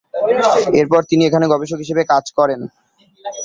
এরপর 0.81 1.01
তিনি 1.09 1.21
এখানে 1.25 1.45
গবেষক 1.53 1.79
হিসেবে 1.83 2.03
কাজ 2.11 2.25
করেন। 2.37 2.59